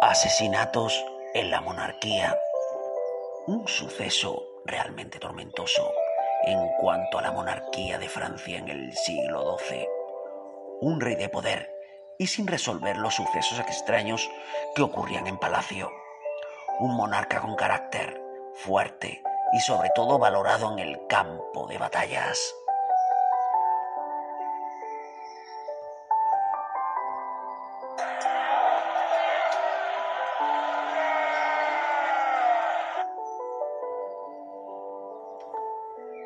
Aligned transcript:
Asesinatos 0.00 1.04
en 1.34 1.50
la 1.50 1.60
monarquía. 1.60 2.38
Un 3.48 3.66
suceso 3.66 4.44
realmente 4.64 5.18
tormentoso 5.18 5.92
en 6.44 6.68
cuanto 6.78 7.18
a 7.18 7.22
la 7.22 7.32
monarquía 7.32 7.98
de 7.98 8.08
Francia 8.08 8.58
en 8.58 8.68
el 8.68 8.92
siglo 8.96 9.58
XII. 9.58 9.88
Un 10.82 11.00
rey 11.00 11.16
de 11.16 11.28
poder 11.28 11.74
y 12.16 12.28
sin 12.28 12.46
resolver 12.46 12.96
los 12.96 13.16
sucesos 13.16 13.58
extraños 13.58 14.30
que 14.76 14.82
ocurrían 14.82 15.26
en 15.26 15.36
palacio. 15.36 15.90
Un 16.78 16.94
monarca 16.94 17.40
con 17.40 17.56
carácter 17.56 18.22
fuerte 18.54 19.20
y 19.52 19.58
sobre 19.58 19.90
todo 19.96 20.20
valorado 20.20 20.72
en 20.74 20.78
el 20.78 21.06
campo 21.08 21.66
de 21.66 21.76
batallas. 21.76 22.38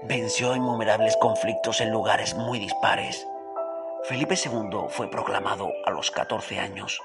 Venció 0.04 0.56
innumerables 0.56 1.16
conflictos 1.16 1.80
en 1.80 1.92
lugares 1.92 2.34
muy 2.34 2.58
dispares. 2.58 3.24
Felipe 4.02 4.34
II 4.34 4.86
fue 4.88 5.08
proclamado 5.08 5.70
a 5.86 5.92
los 5.92 6.10
14 6.10 6.58
años, 6.58 7.00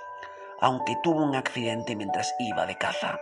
aunque 0.60 0.96
tuvo 1.04 1.24
un 1.24 1.36
accidente 1.36 1.96
mientras 1.96 2.34
iba 2.40 2.66
de 2.66 2.76
caza. 2.76 3.20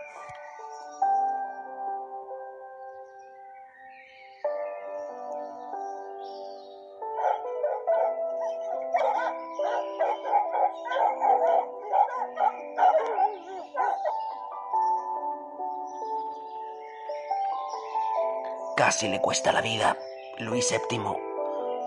Casi 18.86 19.08
le 19.08 19.20
cuesta 19.20 19.50
la 19.50 19.62
vida. 19.62 19.98
Luis 20.38 20.70
VII 20.70 21.00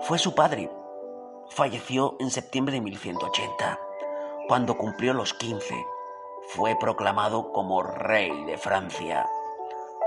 fue 0.02 0.18
su 0.18 0.34
padre. 0.34 0.70
Falleció 1.48 2.14
en 2.20 2.30
septiembre 2.30 2.74
de 2.74 2.82
1180. 2.82 3.80
Cuando 4.46 4.76
cumplió 4.76 5.14
los 5.14 5.32
15, 5.32 5.74
fue 6.48 6.76
proclamado 6.78 7.52
como 7.52 7.82
rey 7.82 8.44
de 8.44 8.58
Francia. 8.58 9.26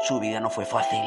Su 0.01 0.19
vida 0.19 0.39
no 0.39 0.51
fue 0.51 0.65
fácil. 0.65 1.01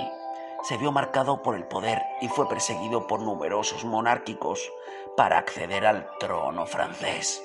Se 0.65 0.77
vio 0.77 0.91
marcado 0.91 1.41
por 1.41 1.55
el 1.55 1.69
poder 1.69 2.03
y 2.21 2.27
fue 2.27 2.49
perseguido 2.49 3.07
por 3.07 3.21
numerosos 3.21 3.85
monárquicos 3.85 4.69
para 5.17 5.39
acceder 5.39 5.87
al 5.87 6.11
trono 6.19 6.67
francés. 6.67 7.41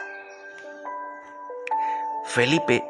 Felipe 2.23 2.83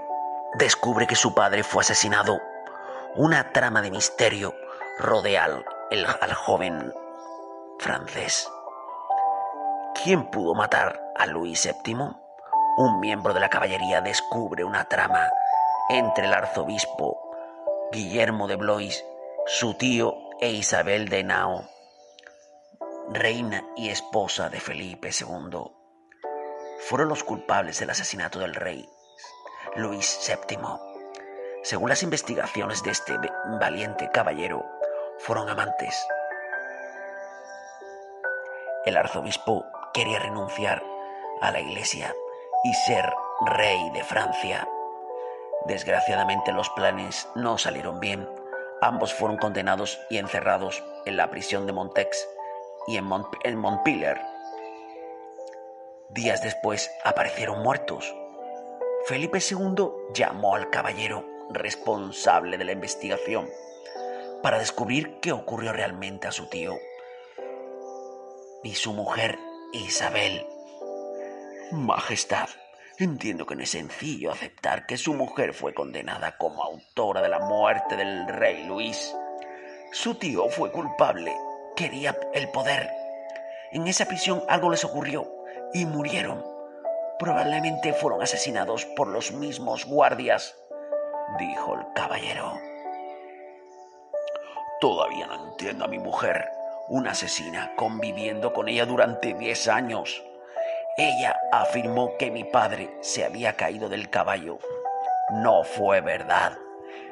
descubre 0.53 1.07
que 1.07 1.17
su 1.17 1.35
padre 1.35 1.63
fue 1.63 1.81
asesinado. 1.81 2.39
Una 3.16 3.52
trama 3.52 3.81
de 3.81 3.91
misterio 3.91 4.55
rodea 5.02 5.45
al, 5.45 6.33
joven 6.33 6.94
francés. 7.79 8.50
¿Quién 10.03 10.29
pudo 10.29 10.53
matar 10.53 11.01
a 11.17 11.25
Luis 11.25 11.67
VII? 11.84 11.95
Un 12.78 13.00
miembro 13.00 13.34
de 13.34 13.40
la 13.40 13.50
caballería 13.50 14.01
descubre 14.01 14.63
una 14.63 14.85
trama 14.85 15.29
entre 15.90 16.25
el 16.25 16.34
arzobispo 16.34 17.17
Guillermo 17.91 18.47
de 18.47 18.56
Blois, 18.56 19.03
su 19.47 19.73
tío 19.73 20.16
e 20.40 20.51
Isabel 20.51 21.09
de 21.09 21.23
Nao, 21.23 21.63
reina 23.09 23.66
y 23.75 23.90
esposa 23.90 24.50
de 24.50 24.59
Felipe 24.59 25.09
II. 25.09 25.59
Fueron 26.88 27.09
los 27.09 27.23
culpables 27.23 27.79
del 27.79 27.90
asesinato 27.90 28.40
del 28.40 28.56
rey 28.56 28.88
Luis 29.75 30.19
VII. 30.28 30.57
Según 31.63 31.90
las 31.90 32.03
investigaciones 32.03 32.84
de 32.84 32.91
este 32.91 33.17
valiente 33.59 34.09
caballero, 34.11 34.66
fueron 35.22 35.50
amantes. 35.50 36.08
El 38.86 38.98
arzobispo 38.98 39.66
quería 39.94 40.20
renunciar 40.20 40.84
a 41.42 41.52
la 41.52 41.59
iglesia 41.59 42.16
y 42.64 42.74
ser 42.74 43.06
rey 43.46 43.90
de 43.92 44.04
Francia. 44.04 44.68
Desgraciadamente 45.66 46.52
los 46.52 46.70
planes 46.72 47.28
no 47.36 47.59
salieron 47.59 48.00
bien. 48.00 48.28
Ambos 48.82 49.14
fueron 49.14 49.38
condenados 49.38 50.00
y 50.09 50.18
encerrados 50.18 50.84
en 51.06 51.18
la 51.18 51.30
prisión 51.30 51.68
de 51.68 51.74
Montex 51.74 52.28
y 52.88 52.98
en, 52.98 53.06
Montpellier. 53.06 54.20
Días 56.09 56.42
después 56.42 56.92
aparecieron 57.03 57.62
muertos. 57.62 58.16
Felipe 59.06 59.40
II 59.40 59.88
llamó 60.14 60.56
al 60.56 60.72
caballero 60.72 61.24
responsable 61.52 62.58
de 62.58 62.66
la 62.66 62.72
investigación 62.72 63.48
para 64.41 64.59
descubrir 64.59 65.19
qué 65.22 65.31
ocurrió 65.31 65.72
realmente 65.72 66.28
a 66.28 66.31
su 66.31 66.47
tío 66.47 66.78
y 68.63 68.75
su 68.75 68.94
mujer 68.94 69.38
Isabel. 69.74 70.46
Majestad, 71.72 72.50
entiendo 72.97 73.46
que 73.46 73.56
no 73.56 73.63
es 73.63 73.72
sencillo 73.72 74.31
aceptar 74.31 74.85
que 74.85 74.97
su 74.97 75.13
mujer 75.13 75.53
fue 75.53 75.74
condenada 75.74 76.38
como 76.38 76.63
autora 76.63 77.22
de 77.22 77.29
la 77.29 77.40
muerte 77.40 77.96
del 77.96 78.28
rey 78.28 78.63
Luis. 78.66 79.16
Su 79.91 80.16
tío 80.16 80.50
fue 80.50 80.72
culpable, 80.72 81.35
quería 81.75 82.18
el 82.34 82.50
poder. 82.50 82.90
En 83.72 83.88
esa 83.88 84.06
prisión 84.06 84.44
algo 84.50 84.69
les 84.69 84.84
ocurrió 84.84 85.31
y 85.73 85.85
murieron. 85.85 86.44
Probablemente 87.19 87.94
fueron 87.94 88.22
asesinados 88.22 88.85
por 88.85 89.08
los 89.08 89.31
mismos 89.31 89.85
guardias, 89.85 90.56
dijo 91.40 91.75
el 91.75 91.85
caballero. 91.94 92.71
Todavía 94.81 95.28
no 95.28 95.36
entiendo 95.36 95.86
a 95.86 95.88
mi 95.88 96.00
mujer, 96.00 96.50
una 96.88 97.12
asesina, 97.12 97.72
conviviendo 97.75 98.52
con 98.52 98.68
ella 98.68 98.88
durante 98.88 99.36
10 99.36 99.68
años. 99.68 100.24
Ella 100.97 101.40
afirmó 101.52 102.18
que 102.18 102.31
mi 102.31 102.46
padre 102.46 102.97
se 103.00 103.24
había 103.24 103.56
caído 103.56 103.90
del 103.90 104.09
caballo. 104.09 104.58
No 105.34 105.64
fue 105.64 106.02
verdad. 106.02 106.58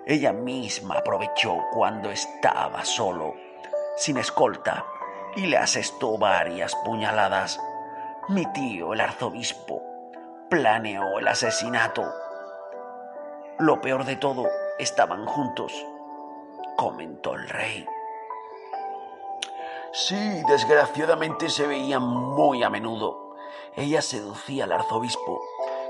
Ella 0.07 0.33
misma 0.33 0.95
aprovechó 0.95 1.59
cuando 1.71 2.09
estaba 2.09 2.83
solo, 2.85 3.35
sin 3.97 4.17
escolta, 4.17 4.83
y 5.35 5.45
le 5.45 5.57
asestó 5.57 6.17
varias 6.17 6.73
puñaladas. 6.83 7.61
Mi 8.29 8.51
tío, 8.51 8.93
el 8.93 9.01
arzobispo, 9.01 9.83
planeó 10.49 11.19
el 11.19 11.27
asesinato. 11.27 12.11
Lo 13.59 13.79
peor 13.79 14.05
de 14.05 14.15
todo, 14.15 14.49
estaban 14.79 15.27
juntos 15.27 15.71
comentó 16.79 17.33
el 17.33 17.49
rey. 17.49 17.85
Sí, 19.91 20.41
desgraciadamente 20.47 21.49
se 21.49 21.67
veía 21.67 21.99
muy 21.99 22.63
a 22.63 22.69
menudo. 22.69 23.35
Ella 23.75 24.01
seducía 24.01 24.63
al 24.63 24.71
arzobispo. 24.71 25.41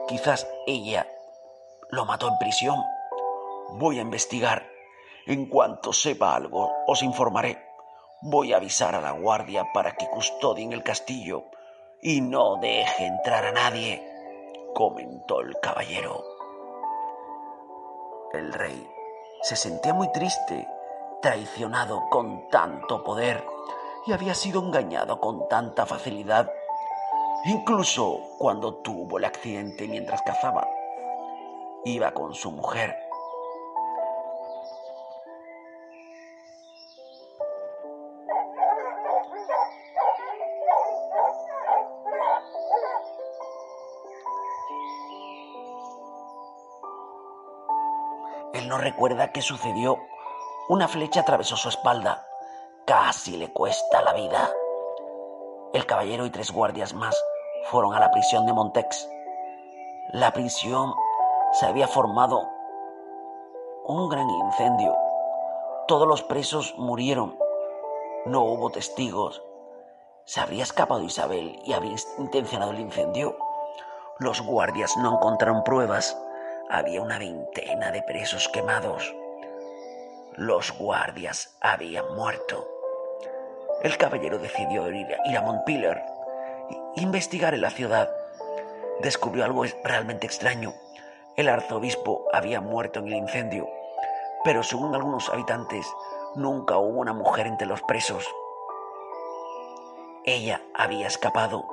Quizás 0.08 0.48
ella 0.66 1.08
lo 1.92 2.06
mató 2.06 2.28
en 2.28 2.40
prisión. 2.40 2.84
Voy 3.74 4.00
a 4.00 4.02
investigar. 4.02 4.66
En 5.28 5.46
cuanto 5.46 5.94
sepa 5.94 6.36
algo, 6.36 6.72
os 6.88 7.04
informaré. 7.04 7.64
Voy 8.24 8.54
a 8.54 8.58
avisar 8.58 8.96
a 8.96 9.02
la 9.02 9.12
guardia 9.12 9.72
para 9.72 9.92
que 9.92 10.10
custodien 10.10 10.74
el 10.74 10.82
castillo 10.82 11.44
y 12.02 12.22
no 12.22 12.56
deje 12.56 13.06
entrar 13.06 13.46
a 13.46 13.52
nadie, 13.52 14.04
comentó 14.74 15.42
el 15.42 15.56
caballero. 15.62 16.24
El 18.34 18.52
rey 18.54 18.90
se 19.44 19.56
sentía 19.56 19.94
muy 19.94 20.12
triste 20.12 20.68
traicionado 21.22 22.08
con 22.10 22.48
tanto 22.50 23.04
poder 23.04 23.46
y 24.06 24.14
había 24.14 24.34
sido 24.34 24.62
engañado 24.62 25.20
con 25.20 25.48
tanta 25.48 25.86
facilidad, 25.86 26.50
incluso 27.46 28.20
cuando 28.38 28.76
tuvo 28.76 29.18
el 29.18 29.26
accidente 29.26 29.88
mientras 29.88 30.22
cazaba. 30.22 30.68
Iba 31.86 32.12
con 32.12 32.34
su 32.34 32.52
mujer. 32.52 32.96
Él 48.54 48.68
no 48.68 48.78
recuerda 48.78 49.32
qué 49.32 49.42
sucedió. 49.42 50.00
Una 50.70 50.88
flecha 50.88 51.22
atravesó 51.22 51.58
su 51.58 51.68
espalda. 51.68 52.28
Casi 52.86 53.38
le 53.38 53.52
cuesta 53.52 54.04
la 54.04 54.14
vida. 54.14 54.52
El 55.74 55.88
caballero 55.88 56.28
y 56.28 56.30
tres 56.30 56.52
guardias 56.52 56.94
más 56.94 57.20
fueron 57.72 57.96
a 57.96 58.00
la 58.00 58.12
prisión 58.12 58.46
de 58.46 58.54
Montex. 58.54 59.10
La 60.14 60.32
prisión 60.32 60.94
se 61.54 61.66
había 61.66 61.88
formado 61.88 62.48
un 63.86 64.10
gran 64.10 64.30
incendio. 64.30 64.96
Todos 65.88 66.08
los 66.08 66.22
presos 66.22 66.76
murieron. 66.78 67.36
No 68.28 68.44
hubo 68.44 68.70
testigos. 68.70 69.42
Se 70.26 70.40
habría 70.40 70.62
escapado 70.62 71.02
Isabel 71.02 71.60
y 71.66 71.74
había 71.74 71.96
intencionado 72.20 72.74
el 72.74 72.80
incendio. 72.80 73.36
Los 74.20 74.40
guardias 74.42 74.96
no 74.98 75.16
encontraron 75.16 75.64
pruebas. 75.64 76.16
Había 76.70 77.02
una 77.02 77.18
veintena 77.18 77.90
de 77.90 78.04
presos 78.04 78.48
quemados. 78.50 79.16
Los 80.36 80.72
guardias 80.78 81.58
habían 81.62 82.16
muerto. 82.16 82.68
El 83.84 83.98
caballero 83.98 84.40
decidió 84.40 84.90
ir 84.90 85.38
a 85.38 85.42
Montpellier 85.42 86.02
e 86.96 87.02
investigar 87.02 87.54
en 87.54 87.62
la 87.62 87.70
ciudad. 87.70 88.10
Descubrió 89.02 89.46
algo 89.46 89.64
realmente 89.84 90.26
extraño. 90.26 90.74
El 91.36 91.50
arzobispo 91.50 92.26
había 92.34 92.62
muerto 92.62 93.00
en 93.00 93.08
el 93.08 93.14
incendio, 93.14 93.70
pero 94.44 94.64
según 94.64 94.96
algunos 94.96 95.30
habitantes, 95.30 95.86
nunca 96.36 96.78
hubo 96.78 97.00
una 97.00 97.14
mujer 97.14 97.48
entre 97.48 97.68
los 97.68 97.82
presos. 97.82 98.26
Ella 100.26 100.62
había 100.74 101.08
escapado 101.08 101.66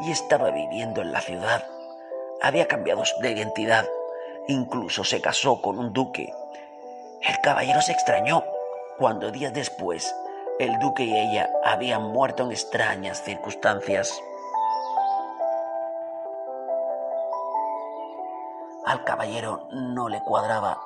y 0.00 0.10
estaba 0.10 0.50
viviendo 0.50 1.02
en 1.02 1.12
la 1.12 1.20
ciudad. 1.20 1.66
Había 2.42 2.68
cambiado 2.68 3.02
de 3.20 3.30
identidad. 3.30 3.86
Incluso 4.46 5.04
se 5.04 5.20
casó 5.20 5.60
con 5.62 5.78
un 5.78 5.92
duque. 5.92 6.32
El 7.26 7.40
caballero 7.40 7.80
se 7.80 7.92
extrañó 7.92 8.44
cuando 8.98 9.30
días 9.30 9.54
después 9.54 10.14
el 10.58 10.78
duque 10.78 11.04
y 11.04 11.16
ella 11.16 11.48
habían 11.64 12.02
muerto 12.02 12.44
en 12.44 12.52
extrañas 12.52 13.22
circunstancias. 13.22 14.22
Al 18.84 19.04
caballero 19.04 19.68
no 19.70 20.10
le 20.10 20.20
cuadraba. 20.22 20.82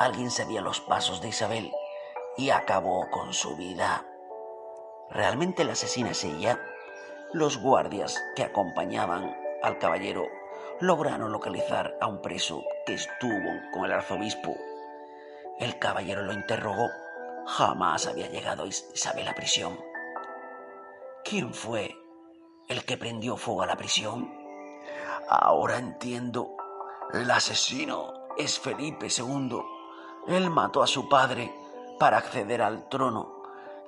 Alguien 0.00 0.32
sabía 0.32 0.60
los 0.60 0.80
pasos 0.80 1.20
de 1.20 1.28
Isabel 1.28 1.72
y 2.36 2.50
acabó 2.50 3.08
con 3.10 3.32
su 3.32 3.54
vida. 3.54 4.04
¿Realmente 5.08 5.64
la 5.64 5.74
asesina 5.74 6.10
es 6.10 6.24
ella? 6.24 6.58
Los 7.32 7.62
guardias 7.62 8.20
que 8.34 8.42
acompañaban 8.42 9.36
al 9.62 9.78
caballero 9.78 10.24
lograron 10.80 11.30
localizar 11.30 11.96
a 12.00 12.08
un 12.08 12.20
preso 12.22 12.64
que 12.86 12.94
estuvo 12.94 13.50
con 13.72 13.84
el 13.84 13.92
arzobispo. 13.92 14.52
El 15.58 15.78
caballero 15.78 16.22
lo 16.22 16.32
interrogó. 16.32 16.88
Jamás 17.46 18.06
había 18.06 18.28
llegado 18.28 18.66
Isabel 18.66 19.28
a 19.28 19.34
prisión. 19.34 19.78
¿Quién 21.24 21.54
fue 21.54 21.96
el 22.68 22.84
que 22.84 22.96
prendió 22.96 23.36
fuego 23.36 23.62
a 23.62 23.66
la 23.66 23.76
prisión? 23.76 24.32
Ahora 25.28 25.78
entiendo. 25.78 26.56
El 27.12 27.30
asesino 27.30 28.28
es 28.36 28.58
Felipe 28.58 29.06
II. 29.16 29.62
Él 30.26 30.50
mató 30.50 30.82
a 30.82 30.86
su 30.86 31.08
padre 31.08 31.52
para 31.98 32.18
acceder 32.18 32.62
al 32.62 32.88
trono 32.88 33.36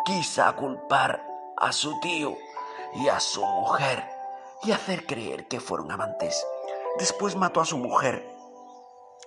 quizá 0.08 0.50
culpar 0.56 1.22
a 1.58 1.70
su 1.70 2.00
tío 2.00 2.34
y 2.94 3.08
a 3.08 3.20
su 3.20 3.44
mujer 3.44 4.02
y 4.62 4.72
hacer 4.72 5.04
creer 5.04 5.46
que 5.48 5.60
fueron 5.60 5.92
amantes. 5.92 6.46
Después 6.98 7.36
mató 7.36 7.60
a 7.60 7.66
su 7.66 7.76
mujer. 7.76 8.26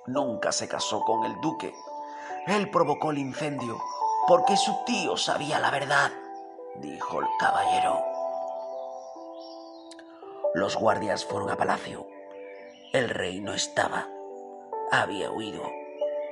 Nunca 0.07 0.51
se 0.51 0.67
casó 0.67 1.01
con 1.01 1.23
el 1.25 1.39
duque. 1.39 1.71
Él 2.47 2.69
provocó 2.69 3.11
el 3.11 3.19
incendio 3.19 3.77
porque 4.27 4.57
su 4.57 4.83
tío 4.85 5.17
sabía 5.17 5.59
la 5.59 5.71
verdad, 5.71 6.11
dijo 6.77 7.19
el 7.19 7.27
caballero. 7.39 8.03
Los 10.53 10.75
guardias 10.75 11.25
fueron 11.25 11.49
a 11.49 11.57
palacio. 11.57 12.07
El 12.93 13.09
rey 13.09 13.39
no 13.39 13.53
estaba. 13.53 14.07
Había 14.91 15.31
huido. 15.31 15.63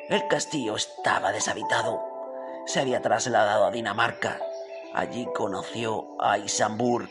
El 0.10 0.28
castillo 0.28 0.76
estaba 0.76 1.32
deshabitado 1.32 2.10
se 2.70 2.80
había 2.80 3.02
trasladado 3.02 3.66
a 3.66 3.72
Dinamarca. 3.72 4.40
Allí 4.94 5.28
conoció 5.34 6.06
a 6.20 6.38
Isamburg. 6.38 7.10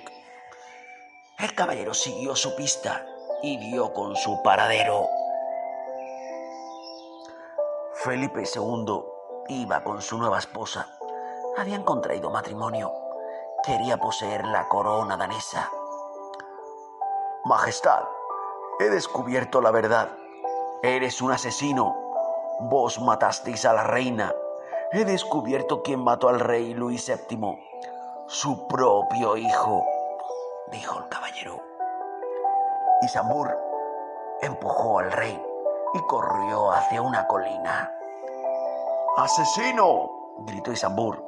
El 1.37 1.53
caballero 1.53 1.95
siguió 1.95 2.37
su 2.37 2.55
pista 2.55 3.05
y 3.43 3.57
dio 3.57 3.93
con 3.93 4.15
su 4.15 4.41
paradero. 4.45 5.09
Felipe 8.05 8.45
II 8.55 9.05
iba 9.49 9.83
con 9.83 10.01
su 10.01 10.19
nueva 10.19 10.39
esposa. 10.39 10.87
Habían 11.57 11.83
contraído 11.83 12.31
matrimonio. 12.31 12.93
Quería 13.65 13.97
poseer 13.97 14.45
la 14.47 14.69
corona 14.69 15.17
danesa. 15.17 15.71
Majestad, 17.45 18.05
he 18.79 18.89
descubierto 18.89 19.61
la 19.61 19.71
verdad. 19.71 20.11
Eres 20.83 21.21
un 21.21 21.33
asesino. 21.33 21.97
Vos 22.61 23.01
matasteis 23.01 23.65
a 23.65 23.73
la 23.73 23.85
reina 23.85 24.33
he 24.91 25.05
descubierto 25.05 25.83
quién 25.83 26.01
mató 26.01 26.29
al 26.29 26.41
rey 26.41 26.73
Luis 26.73 27.13
VII, 27.29 27.59
su 28.27 28.67
propio 28.67 29.37
hijo, 29.37 29.85
dijo 30.71 30.99
el 30.99 31.09
caballero. 31.09 31.61
Isambur 33.03 33.55
empujó 34.41 35.01
al 35.01 35.13
rey 35.13 35.48
y 35.95 36.01
corrió 36.07 36.71
hacia 36.73 37.03
una 37.03 37.27
colina. 37.27 37.91
¡Asesino! 39.17 40.37
gritó 40.41 40.73
Isambur. 40.73 41.25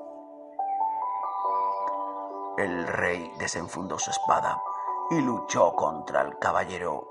El 2.56 2.86
rey 2.86 3.32
desenfundó 3.38 3.98
su 3.98 4.10
espada 4.10 4.62
y 5.10 5.20
luchó 5.20 5.74
contra 5.74 6.22
el 6.22 6.38
caballero. 6.38 7.08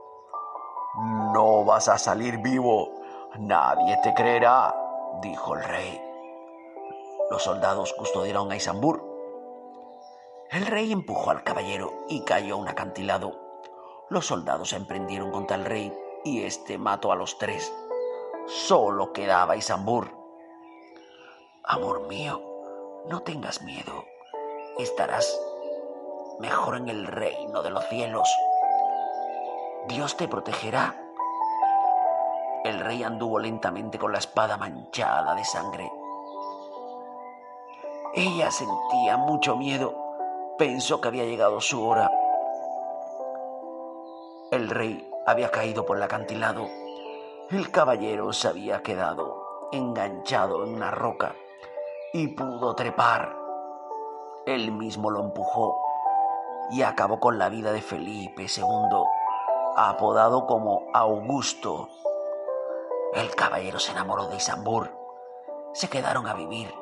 No 1.33 1.65
vas 1.65 1.87
a 1.87 1.97
salir 1.97 2.37
vivo. 2.37 2.89
Nadie 3.37 3.97
te 4.03 4.13
creerá, 4.13 4.75
dijo 5.21 5.55
el 5.55 5.63
rey. 5.63 6.01
Los 7.29 7.43
soldados 7.43 7.93
custodiaron 7.93 8.51
a 8.51 8.55
Isambur. 8.55 9.03
El 10.49 10.65
rey 10.65 10.91
empujó 10.91 11.31
al 11.31 11.43
caballero 11.43 12.05
y 12.07 12.23
cayó 12.23 12.55
a 12.55 12.57
un 12.57 12.67
acantilado. 12.67 13.33
Los 14.09 14.25
soldados 14.25 14.73
emprendieron 14.73 15.31
contra 15.31 15.57
el 15.57 15.65
rey 15.65 15.95
y 16.23 16.43
éste 16.43 16.77
mató 16.77 17.11
a 17.11 17.15
los 17.15 17.37
tres. 17.37 17.73
Solo 18.47 19.13
quedaba 19.13 19.55
Isambur. 19.55 20.11
Amor 21.63 22.07
mío, 22.07 22.41
no 23.07 23.21
tengas 23.21 23.61
miedo. 23.61 24.05
Estarás 24.77 25.39
mejor 26.39 26.77
en 26.77 26.89
el 26.89 27.05
reino 27.05 27.61
de 27.61 27.69
los 27.69 27.87
cielos. 27.89 28.29
Dios 29.87 30.17
te 30.17 30.27
protegerá. 30.27 30.95
El 32.63 32.79
rey 32.79 33.03
anduvo 33.03 33.39
lentamente 33.39 33.97
con 33.97 34.11
la 34.11 34.17
espada 34.17 34.57
manchada 34.57 35.35
de 35.35 35.45
sangre. 35.45 35.91
Ella 38.13 38.51
sentía 38.51 39.17
mucho 39.17 39.55
miedo. 39.55 39.95
Pensó 40.57 40.99
que 40.99 41.07
había 41.07 41.25
llegado 41.25 41.61
su 41.61 41.85
hora. 41.85 42.11
El 44.51 44.69
rey 44.69 45.08
había 45.29 45.51
caído 45.51 45.85
por 45.85 45.97
el 45.97 46.03
acantilado. 46.03 46.67
El 47.49 47.71
caballero 47.71 48.33
se 48.33 48.47
había 48.47 48.81
quedado 48.81 49.69
enganchado 49.71 50.63
en 50.63 50.73
una 50.73 50.91
roca 50.91 51.35
y 52.13 52.27
pudo 52.29 52.75
trepar. 52.75 53.35
Él 54.45 54.71
mismo 54.71 55.11
lo 55.11 55.21
empujó 55.21 55.79
y 56.71 56.81
acabó 56.81 57.19
con 57.19 57.37
la 57.37 57.49
vida 57.49 57.71
de 57.71 57.81
Felipe 57.81 58.43
II, 58.43 59.03
apodado 59.75 60.47
como 60.47 60.87
Augusto. 60.93 61.89
El 63.13 63.33
caballero 63.35 63.79
se 63.79 63.91
enamoró 63.91 64.27
de 64.27 64.37
Isambur. 64.37 64.91
Se 65.73 65.89
quedaron 65.89 66.27
a 66.27 66.33
vivir 66.33 66.73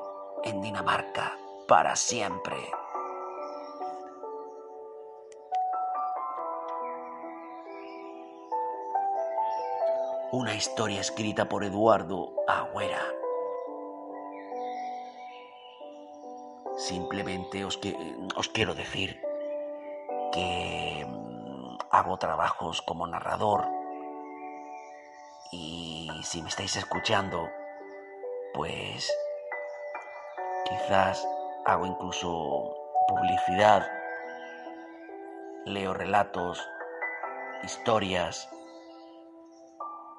en 0.43 0.61
Dinamarca 0.61 1.37
para 1.67 1.95
siempre. 1.95 2.57
Una 10.31 10.53
historia 10.55 11.01
escrita 11.01 11.47
por 11.49 11.63
Eduardo 11.63 12.33
Agüera. 12.47 13.01
Simplemente 16.77 17.65
os, 17.65 17.79
os 18.35 18.49
quiero 18.49 18.75
decir 18.75 19.19
que 20.31 21.05
mm, 21.07 21.77
hago 21.91 22.17
trabajos 22.17 22.81
como 22.81 23.07
narrador 23.07 23.67
y 25.51 26.09
si 26.23 26.41
me 26.41 26.49
estáis 26.49 26.75
escuchando, 26.75 27.49
pues 28.53 29.11
Quizás 30.67 31.25
hago 31.65 31.85
incluso 31.85 32.75
publicidad, 33.07 33.89
leo 35.65 35.93
relatos, 35.93 36.61
historias 37.63 38.49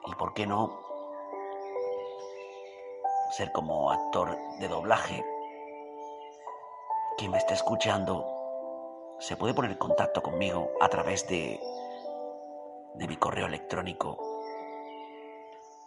y, 0.09 0.15
¿por 0.15 0.35
qué 0.35 0.47
no? 0.47 0.89
ser 3.31 3.53
como 3.53 3.91
actor 3.91 4.37
de 4.59 4.69
doblaje, 4.69 5.25
quien 7.19 7.31
me 7.31 7.37
está 7.39 7.55
escuchando 7.55 8.35
se 9.19 9.37
puede 9.37 9.55
poner 9.55 9.71
en 9.73 9.79
contacto 9.79 10.23
conmigo 10.23 10.71
a 10.81 10.89
través 10.89 11.27
de, 11.29 11.61
de 12.95 13.09
mi 13.09 13.17
correo 13.17 13.47
electrónico 13.47 14.19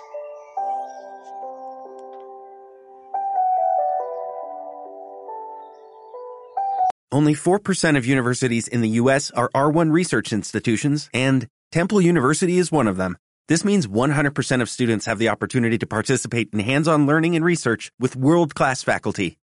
Only 7.11 7.33
4% 7.33 7.97
of 7.97 8.05
universities 8.05 8.67
in 8.67 8.81
the 8.81 8.89
U.S. 9.01 9.31
are 9.31 9.49
R1 9.55 9.91
research 9.91 10.31
institutions, 10.31 11.09
and 11.11 11.47
Temple 11.71 12.01
University 12.01 12.59
is 12.59 12.71
one 12.71 12.87
of 12.87 12.97
them. 12.97 13.17
This 13.47 13.65
means 13.65 13.87
100% 13.87 14.61
of 14.61 14.69
students 14.69 15.07
have 15.07 15.17
the 15.17 15.29
opportunity 15.29 15.79
to 15.79 15.87
participate 15.87 16.49
in 16.53 16.59
hands-on 16.59 17.07
learning 17.07 17.35
and 17.35 17.43
research 17.43 17.91
with 17.99 18.15
world-class 18.15 18.83
faculty. 18.83 19.39